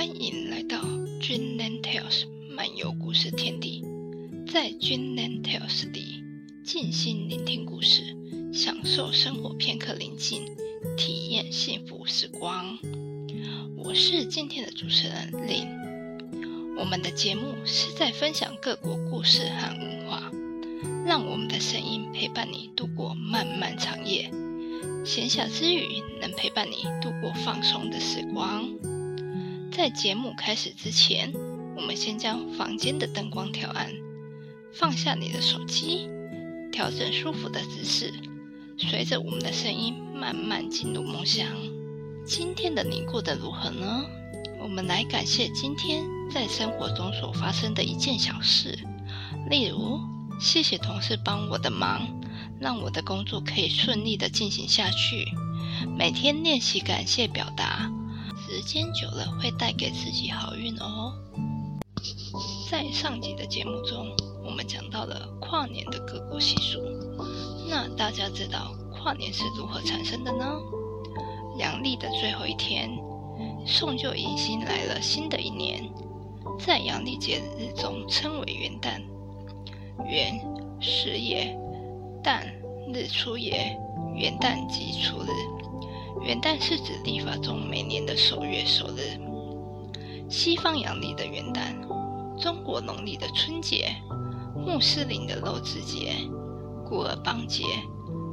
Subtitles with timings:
[0.00, 0.78] 欢迎来到
[1.20, 3.84] Dreamland Tales 漫游故事天地，
[4.50, 6.24] 在 Dreamland Tales 里
[6.64, 8.16] 静心聆听故事，
[8.50, 10.46] 享受生活片刻宁静，
[10.96, 12.78] 体验幸福时光。
[13.76, 15.68] 我是今天的主持人 Lin，
[16.78, 20.32] 我们的节目是在分享各国故事和文化，
[21.04, 24.30] 让我们的声音陪伴你度过漫漫长夜，
[25.04, 28.66] 闲暇之余能陪伴你度过放松的时光。
[29.70, 31.32] 在节目开始之前，
[31.76, 33.88] 我们先将房间的灯光调暗，
[34.74, 36.08] 放下你的手机，
[36.72, 38.12] 调整舒服的姿势，
[38.76, 41.46] 随着我们的声音慢慢进入梦乡。
[42.26, 44.04] 今天的你过得如何呢？
[44.60, 48.76] 我们来感谢今天在生活中所发生的一件小事，
[49.48, 50.00] 例如，
[50.40, 52.06] 谢谢同事帮我的忙，
[52.60, 55.24] 让我的工作可以顺利的进行下去。
[55.96, 57.90] 每天练习感谢表达。
[58.60, 61.14] 时间久了会带给自己好运哦。
[62.70, 66.78] 在上集的节目中，我们讲到了跨年的各国习俗。
[67.70, 70.44] 那大家知道跨年是如何产生的呢？
[71.56, 72.90] 阳历的最后一天，
[73.66, 75.90] 送旧迎新来了新的一年，
[76.58, 79.00] 在阳历节日中称为元旦。
[80.06, 80.38] 元
[80.82, 81.58] 时也，
[82.22, 82.42] 旦
[82.92, 83.74] 日出也，
[84.14, 85.30] 元旦即初日。
[86.22, 89.18] 元旦是指历法中每年的首月首日，
[90.28, 91.72] 西方阳历的元旦，
[92.40, 93.94] 中国农历的春节，
[94.54, 96.12] 穆斯林的肉孜节，
[96.88, 97.64] 古尔邦节，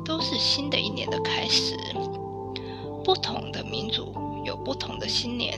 [0.04, 1.78] 都是新的一年的开始。
[3.04, 5.58] 不同的民族有不同的新年，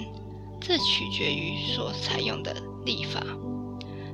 [0.61, 3.23] 这取决于所采用的历法。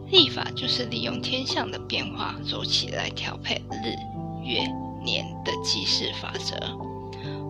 [0.09, 3.95] 历法就是利用天象的变化周期来调配日、
[4.45, 4.63] 月、
[5.03, 6.55] 年的计时法则。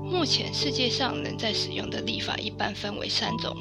[0.06, 3.56] 目前世界上仍在使用的历法一般分为三种：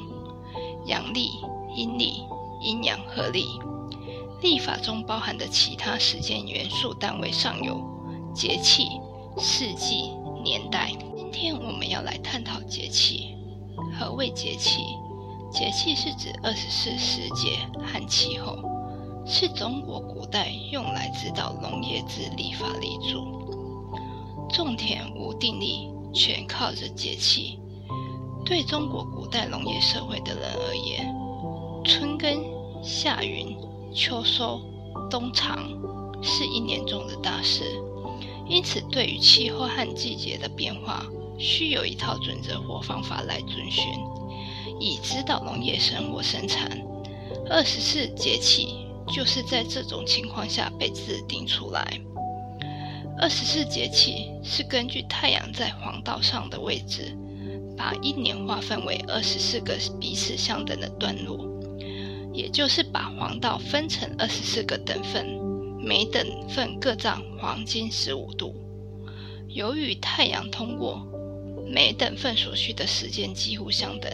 [0.85, 1.31] 阳历、
[1.75, 2.21] 阴历、
[2.61, 3.45] 阴阳合历。
[4.41, 7.81] 历法中包含的其他时间元素单位尚有
[8.35, 8.87] 节气、
[9.37, 10.11] 四季、
[10.43, 10.91] 年代。
[11.17, 13.35] 今天我们要来探讨节气。
[13.99, 14.81] 何谓节气？
[15.51, 18.57] 节气是指二十四时节和气候，
[19.25, 24.47] 是中国古代用来指导农业之历法立柱。
[24.53, 25.89] 种田无定力。
[26.15, 27.59] 全靠着节气。
[28.45, 31.13] 对中国古代农业社会的人而言，
[31.83, 32.43] 春耕、
[32.81, 33.55] 夏耘、
[33.93, 34.61] 秋收、
[35.09, 35.67] 冬藏
[36.21, 37.63] 是一年中的大事。
[38.47, 41.03] 因此，对于气候和季节的变化，
[41.39, 43.83] 需有一套准则或方法来遵循，
[44.79, 46.79] 以指导农业生活生产。
[47.49, 51.99] 二十四节气就是在这种情况下被制定出来。
[53.17, 57.15] 二十四节气是根据太阳在黄道上的位置，
[57.77, 61.49] 把一年划分为二十四个彼此相等的段落，
[62.33, 65.25] 也就是把黄道分成二十四个等份，
[65.81, 68.53] 每等份各占黄金十五度。
[69.47, 71.01] 由于太阳通过，
[71.65, 74.11] 每等份所需的时间几乎相等，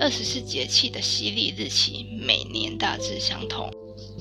[0.00, 3.70] 二十四节气的西历日期每年大致相同。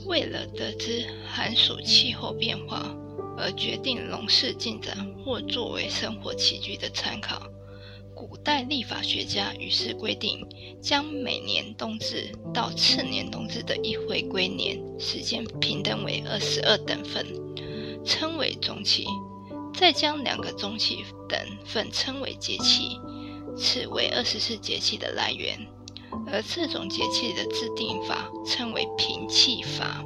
[0.05, 2.95] 为了得知寒暑气候变化，
[3.37, 7.41] 而决定农事进展或作为生活起居的参考。
[8.15, 10.47] 古代历法学家于是规定，
[10.81, 17.25] 将每年冬至到次年冬至的一回归年时间平等为二十二等份，
[18.05, 19.05] 称为中气；
[19.73, 22.99] 再将两个中气等份称为节气，
[23.57, 25.57] 此为二十四节气的来源。
[26.27, 30.05] 而这种节气的制定法称为平气法。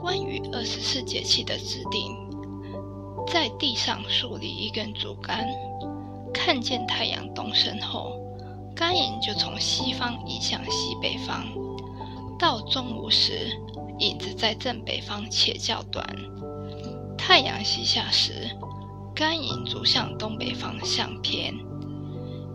[0.00, 2.16] 关于二十四节气的制定，
[3.26, 5.46] 在地上竖立一根竹竿，
[6.32, 8.16] 看见太阳东升后，
[8.74, 11.44] 竿影就从西方移向西北方。
[12.38, 13.50] 到中午时，
[13.98, 16.06] 影子在正北方且较短。
[17.18, 18.50] 太阳西下时，
[19.14, 21.54] 竿影逐向东北方向偏。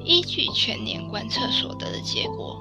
[0.03, 2.59] 依据全年观测所得的结果，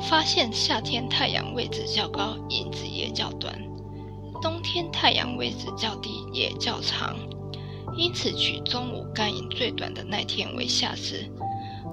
[0.00, 3.56] 发现夏天太阳位置较高，影子也较短。
[4.40, 7.16] 冬天太阳位置较低，也较长，
[7.96, 11.30] 因此取中午干影最短的那天为夏至，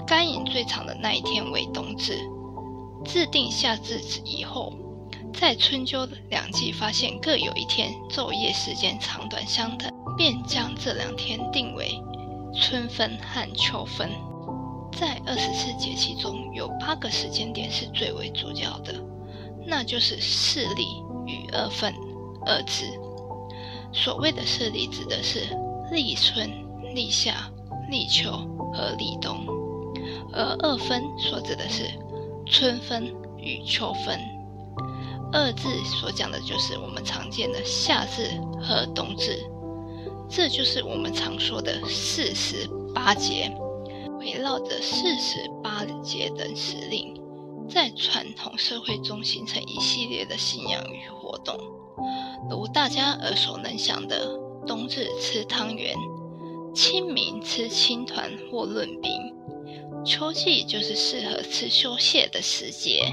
[0.06, 2.18] 干影最长的那一天为冬至。
[3.06, 4.74] 制定夏至以后，
[5.34, 12.00] 在春秋两季发现各有一天昼夜时间长短相等，便将这两天定为
[12.54, 14.10] 春分和秋分。
[14.94, 18.94] 在二十四节气中，有八个时间点是最为主要的，
[19.66, 20.86] 那就是四立
[21.26, 21.94] 与二分。
[22.46, 22.86] 二字，
[23.92, 25.40] 所谓的四立指的是
[25.92, 26.50] 立春、
[26.94, 27.50] 立夏、
[27.90, 28.32] 立秋
[28.74, 29.46] 和立冬，
[30.32, 31.84] 而二分所指的是
[32.46, 34.20] 春分与秋分。
[35.32, 35.70] 二字
[36.00, 38.30] 所讲的就是我们常见的夏至
[38.62, 39.44] 和冬至，
[40.30, 43.52] 这就是我们常说的四时八节。
[44.20, 47.14] 围绕着四时八节等时令，
[47.70, 51.58] 在传统社会中形成一系列的信仰与活动，
[52.50, 54.38] 如大家耳熟能详的
[54.68, 55.96] 冬至吃汤圆，
[56.74, 59.12] 清明吃青团或润饼，
[60.06, 63.06] 秋季就是适合吃秋蟹的时节，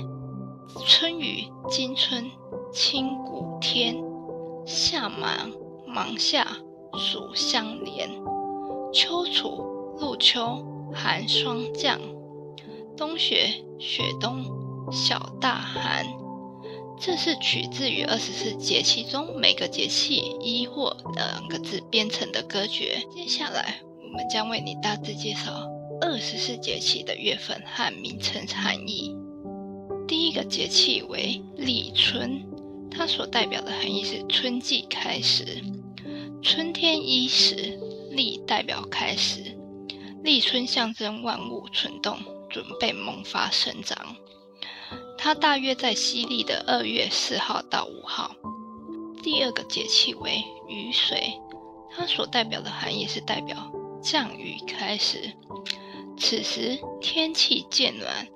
[0.86, 2.30] 春雨惊春
[2.72, 3.96] 清谷天，
[4.66, 5.50] 夏忙
[5.86, 6.46] 芒夏
[6.94, 8.10] 暑相连，
[8.92, 11.98] 秋处入秋寒霜降，
[13.00, 14.44] 冬雪雪冬
[14.92, 16.04] 小大寒。
[17.00, 23.02] 这是取自于二十四节气中每个节气一或两个字编成的歌诀。
[23.16, 25.66] 接下来，我们将为你大致介绍
[26.02, 29.16] 二十四节气的月份和名称含义。
[30.06, 32.44] 第一个节气为立春，
[32.90, 35.64] 它所代表的含义是春季开始。
[36.42, 37.80] 春天伊始，
[38.10, 39.56] 立代表开始。
[40.22, 42.18] 立春象征万物蠢动，
[42.50, 44.16] 准备萌发生长。
[45.16, 48.34] 它大约在西历的二月四号到五号。
[49.22, 51.32] 第二个节气为雨水，
[51.90, 53.70] 它所代表的含义是代表
[54.02, 55.32] 降雨开始。
[56.16, 58.28] 此时天气渐暖，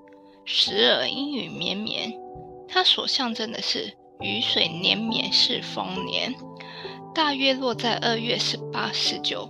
[0.44, 2.12] 时而阴雨绵绵。
[2.68, 6.34] 它所象征的是雨水连绵是丰年，
[7.14, 9.48] 大约落在二月十八、十九。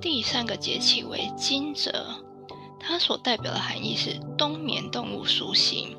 [0.00, 1.90] 第三个节气为惊蛰，
[2.86, 5.96] 它所代表的含义是冬眠动物苏醒，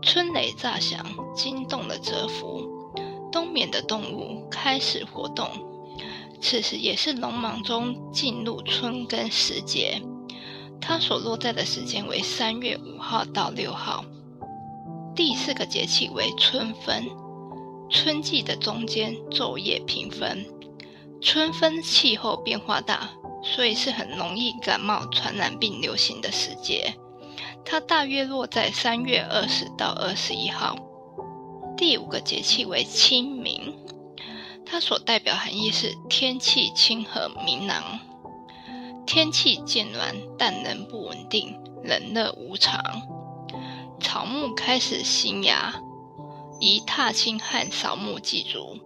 [0.00, 1.04] 春雷炸响，
[1.34, 2.64] 惊动了蛰伏，
[3.32, 5.48] 冬眠的动物开始活动。
[6.40, 10.00] 此时也是农忙中进入春耕时节，
[10.80, 14.04] 它所落在的时间为三月五号到六号。
[15.14, 17.04] 第四个节气为春分，
[17.90, 20.46] 春季的中间昼夜平分，
[21.20, 23.10] 春分气候变化大。
[23.42, 26.94] 所以是很容易感冒、传染病流行的时节，
[27.64, 30.76] 它大约落在三月二十到二十一号。
[31.76, 33.76] 第五个节气为清明，
[34.64, 37.98] 它所代表含义是天气清和明朗，
[39.04, 42.80] 天气渐暖，但仍不稳定，冷热无常，
[44.00, 45.74] 草木开始新芽，
[46.60, 48.78] 宜踏青和扫墓祭祖，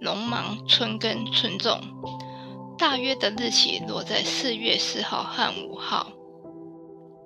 [0.00, 1.80] 农忙春耕春种。
[2.78, 6.12] 大约的日期落在四月四号和五号。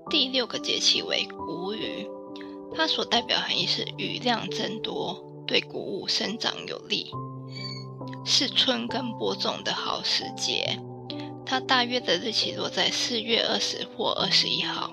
[0.08, 2.08] 第六个节气为谷雨，
[2.74, 7.10] 它所代表含义是雨量增多，对谷物生长有利，
[8.24, 10.78] 是春耕播种的好时节。
[11.44, 14.90] 它大约的日期落在四月二十或二十一号。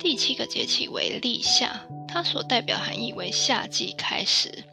[0.00, 4.64] 第七个节气为立夏，它所代表含义为夏季开始。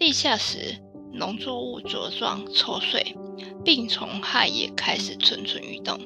[0.00, 0.76] 立夏时，
[1.12, 3.16] 农作物茁壮抽穗。
[3.64, 5.98] 病虫害也开始蠢蠢欲动，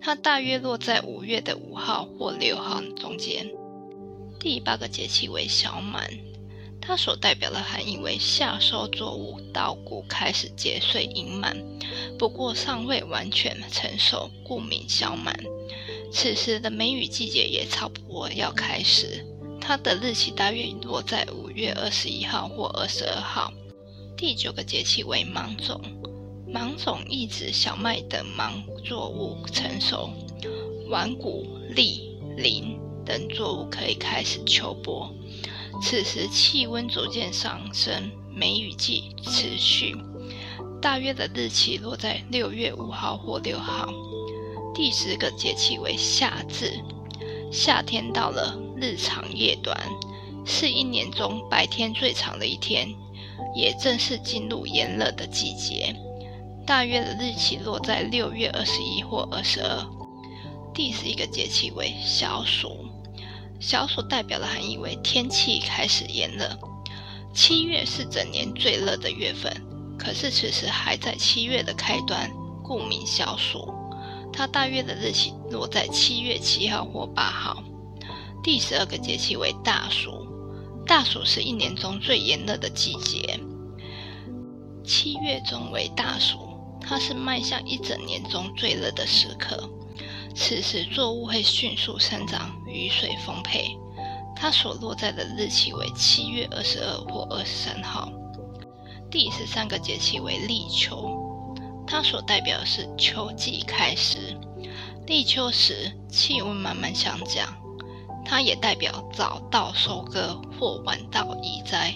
[0.00, 3.46] 它大约落在五月的五号或六号中间。
[4.40, 6.08] 第八个节气为小满，
[6.80, 11.54] 它所代表的含义为夏收作物稻谷开始结穗盈满，
[12.18, 15.38] 不过尚未完全成熟，故名小满。
[16.10, 19.22] 此时的梅雨季节也差不多要开始，
[19.60, 23.52] 它的日期大约落在五月二十一号或二十二号。
[24.16, 25.78] 第九个节气为芒种。
[26.56, 30.08] 芒种意指小麦等芒作物成熟，
[30.88, 35.12] 晚谷、栗、菱等作物可以开始秋播。
[35.82, 39.94] 此时气温逐渐上升，梅雨季持续，
[40.80, 43.92] 大约的日期落在六月五号或六号。
[44.74, 46.72] 第十个节气为夏至，
[47.52, 49.78] 夏天到了，日长夜短，
[50.46, 52.88] 是一年中白天最长的一天，
[53.54, 55.94] 也正是进入炎热的季节。
[56.66, 59.86] 大约的日期落在六月二十一或二十二。
[60.74, 62.88] 第十一个节气为小暑，
[63.60, 66.58] 小暑代表的含义为天气开始炎热。
[67.32, 69.52] 七月是整年最热的月份，
[69.96, 72.28] 可是此时还在七月的开端，
[72.64, 73.72] 故名小暑。
[74.32, 77.62] 它大约的日期落在七月七号或八号。
[78.42, 80.26] 第十二个节气为大暑，
[80.84, 83.38] 大暑是一年中最炎热的季节。
[84.84, 86.45] 七月中为大暑。
[86.88, 89.68] 它是迈向一整年中最热的时刻，
[90.36, 93.76] 此时作物会迅速生长，雨水丰沛。
[94.36, 98.12] 它所落在的日期为七月二十二或二十三号。
[99.10, 101.10] 第十三个节气为立秋，
[101.86, 104.38] 它所代表的是秋季开始。
[105.06, 107.48] 立秋时气温慢慢下降，
[108.24, 111.94] 它也代表早稻收割或晚稻移栽，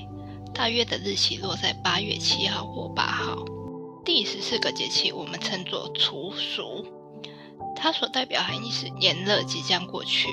[0.53, 3.45] 大约的日期落在八月七号或八号。
[4.02, 6.85] 第十四个节气我们称作处暑，
[7.76, 10.28] 它所代表含义是炎热即将过去。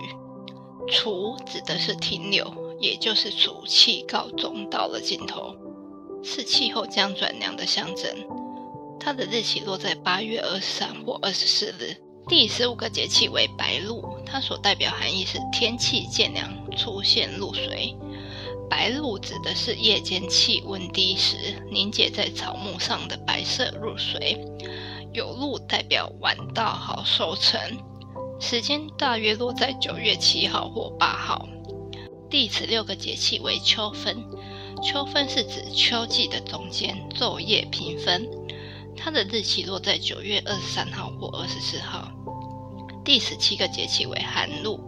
[0.89, 5.53] 处指的是停留，也就是暑气告终到了尽头，
[6.23, 8.09] 是气候将转凉的象征。
[8.99, 11.95] 它的日期落在八月二十三或二十四日。
[12.29, 17.95] 第十五个节气为白露，它所代表含义是天气渐凉，出现露水。
[18.69, 21.35] 白露指的是夜间气温低时
[21.71, 24.37] 凝结在草木上的白色露水。
[25.13, 27.59] 有露代表晚稻好收成。
[28.39, 31.47] 时间大约落在九月七号或八号。
[32.29, 34.15] 第十六个节气为秋分，
[34.83, 38.29] 秋分是指秋季的中间，昼夜平分。
[38.95, 42.11] 它的日期落在九月二十三号或二十四号。
[43.05, 44.79] 第十七个节气为寒露，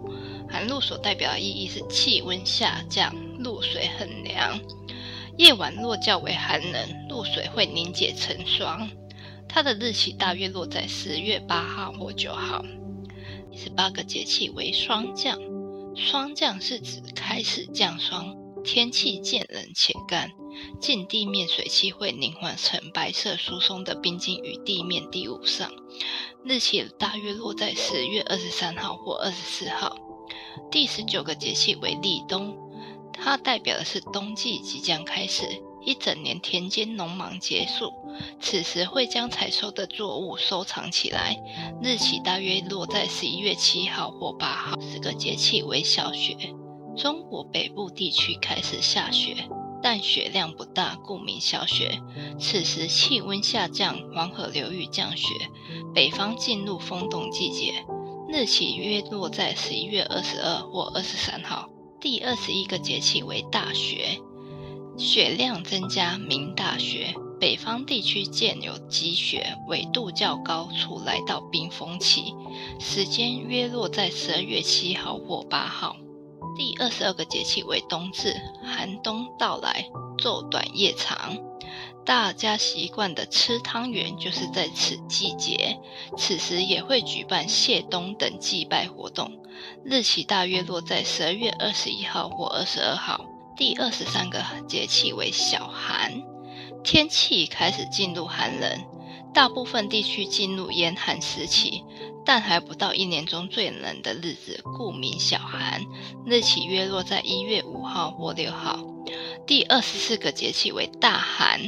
[0.49, 4.59] 寒露所代表的意义是气温下降，露水很凉，
[5.37, 8.89] 夜晚若较为寒冷，露水会凝结成霜。
[9.47, 12.63] 它的日期大约落在十月八号或九号。
[13.51, 15.39] 第十八个节气为霜降，
[15.95, 20.31] 霜降是指开始降霜，天气渐冷且干，
[20.79, 25.71] 近地面水汽会凝化成白色疏松的冰晶于地面地物上，
[26.43, 29.97] 日期大约落在十月二十三号或二十四号。
[30.69, 32.55] 第十九个节气为立冬，
[33.21, 35.43] 它代表的是冬季即将开始。
[35.81, 37.93] 一整年田间农忙结束，
[38.41, 41.37] 此时会将采收的作物收藏起来，
[41.81, 44.79] 日期大约落在十一月七号或八号。
[44.81, 46.35] 十个节气为小雪，
[46.97, 49.33] 中国北部地区开始下雪，
[49.81, 51.97] 但雪量不大，故名小雪。
[52.37, 55.33] 此时气温下降，黄河流域降雪，
[55.95, 57.85] 北方进入封冻季节，
[58.27, 61.69] 日期约落在十一月二十二或二十三号。
[62.01, 64.19] 第二十一个节气为大雪。
[64.97, 67.13] 雪量增加，名大雪。
[67.39, 72.33] 北方地区见有积雪，纬度较高处来到冰封期，
[72.79, 75.95] 时间约落在十二月七号或八号。
[76.57, 79.85] 第二十二个节气为冬至，寒冬到来，
[80.17, 81.37] 昼短夜长，
[82.05, 85.77] 大家习惯的吃汤圆就是在此季节。
[86.17, 89.31] 此时也会举办谢冬等祭拜活动，
[89.83, 93.25] 日期大约落在十二月二十一号或二十二号。
[93.55, 96.13] 第二十三个节气为小寒，
[96.81, 98.85] 天气开始进入寒冷，
[99.33, 101.83] 大部分地区进入严寒时期，
[102.25, 105.81] 但还不到一年中最冷的日子，故名小寒。
[106.25, 108.79] 日期约落在一月五号或六号。
[109.45, 111.59] 第二十四个节气为大寒，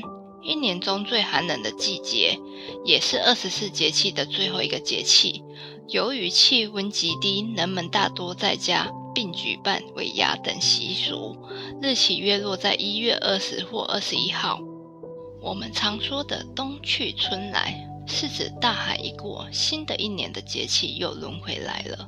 [0.41, 2.39] 一年中最寒冷的季节，
[2.85, 5.43] 也是二十四节气的最后一个节气。
[5.87, 8.91] 由于气温极低，人们大多在家。
[9.13, 11.35] 并举办尾牙等习俗，
[11.81, 14.57] 日期约落在一月二十或二十一号。
[15.41, 17.75] 我们常说的“冬去春来”，
[18.07, 22.07] 是指大寒一过，新的一年的节气又轮回来了。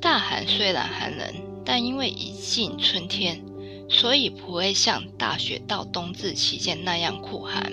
[0.00, 1.34] 大寒虽然寒冷，
[1.66, 3.44] 但因为已近春天，
[3.88, 7.72] 所以不会像大雪到冬至期间那样酷寒。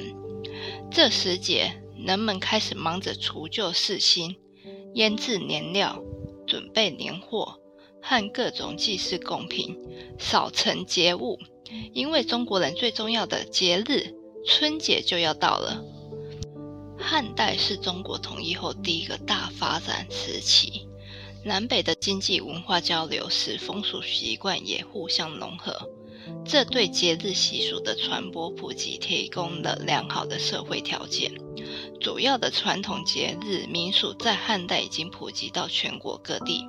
[0.91, 4.35] 这时节，人们开始忙着除旧事新，
[4.93, 6.01] 腌制年料，
[6.45, 7.59] 准备年货。
[8.05, 9.79] 和各种祭祀贡品，
[10.19, 11.39] 扫尘节物，
[11.93, 14.13] 因为中国人最重要的节日
[14.45, 15.81] 春节就要到了。
[16.99, 20.85] 汉代是中国统一后第一个大发展时期，
[21.45, 25.73] 南北的经济文化交流使风俗习惯也互相融合，
[26.45, 31.31] 这对节日习俗的传播普及提供了良好的社会条件。
[31.99, 36.67] 主要的传统节日民俗在汉代已经普及到全国各地。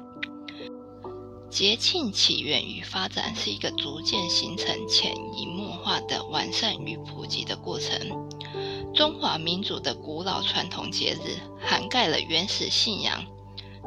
[1.54, 7.96] 节庆起源与发展是一个逐渐形成、潜移默化的完善与普及的过程。
[8.92, 13.24] 中华民族的古老传统节日涵盖了原始信仰、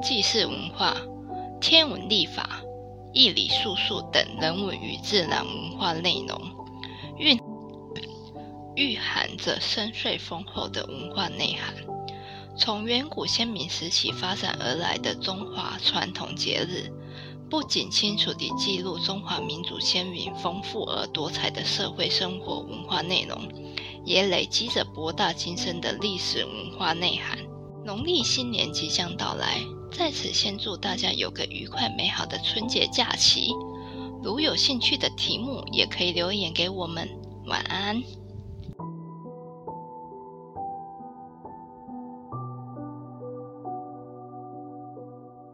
[0.01, 0.95] 祭祀文化、
[1.59, 2.61] 天文历法、
[3.17, 6.39] 义理术数等人文与自然文化内容，
[7.17, 7.35] 蕴
[8.75, 11.73] 蕴含着深邃丰厚的文化内涵。
[12.55, 16.93] 从远古先民时期发展而来的中华传统节日。
[17.49, 23.41] 不仅清楚地记录中华民族先民丰富而多彩的社会生活文化内容，
[24.05, 27.39] 也累积着博大精深的历史文化内涵。
[27.83, 29.61] 农历新年即将到来，
[29.97, 33.51] 在此先祝大家有个愉快美好的春节假期。
[34.21, 37.09] 如有兴趣的题目，也可以留言给我们。
[37.47, 37.99] 晚安。